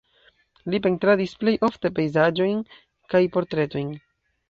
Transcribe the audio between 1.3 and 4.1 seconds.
plej ofte pejzaĝojn kaj portretojn.